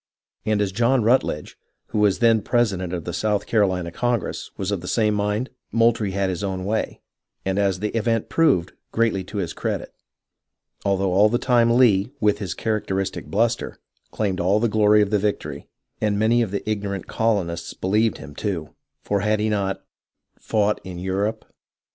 And 0.47 0.61
as 0.61 0.71
John 0.71 1.03
Rutledge, 1.03 1.59
who 1.89 1.99
was 1.99 2.17
then 2.17 2.41
president 2.41 2.91
of 2.91 3.03
the 3.03 3.13
South 3.13 3.45
Carolina 3.45 3.91
Congress, 3.91 4.49
was 4.57 4.71
of 4.71 4.81
the 4.81 4.87
same 4.87 5.13
mind,— 5.13 5.51
Moul 5.71 5.93
trie 5.93 6.09
had 6.09 6.27
his 6.31 6.43
own 6.43 6.63
wa}', 6.65 6.95
and 7.45 7.59
as 7.59 7.81
the 7.81 7.95
event 7.95 8.27
proved, 8.27 8.71
greatly 8.91 9.23
to 9.25 9.37
his 9.37 9.53
credit; 9.53 9.93
although 10.83 11.13
all 11.13 11.29
the 11.29 11.37
time 11.37 11.77
Lee, 11.77 12.09
with 12.19 12.39
his 12.39 12.55
char 12.55 12.81
acteristic 12.81 13.25
bluster, 13.27 13.77
claimed 14.09 14.39
all 14.39 14.59
the 14.59 14.67
glory 14.67 15.03
of 15.03 15.11
the 15.11 15.19
victory, 15.19 15.67
and 16.01 16.17
many 16.17 16.41
of 16.41 16.49
the 16.49 16.67
ignorant 16.67 17.05
colonists 17.05 17.75
believed 17.75 18.17
him, 18.17 18.33
too; 18.33 18.73
for 19.03 19.19
had 19.19 19.39
he 19.39 19.49
not" 19.49 19.83
fought 20.39 20.81
in 20.83 20.97
Europe 20.97 21.45